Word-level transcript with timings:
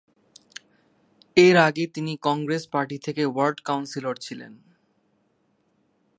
এর 1.37 1.55
আগে 1.57 1.83
তিনি 1.87 2.13
কংগ্রেস 2.21 2.63
পার্টি 2.67 2.97
থেকে 2.97 3.23
ওয়ার্ড 3.25 3.57
কাউন্সিলর 3.61 4.15
ছিলেন। 4.15 4.53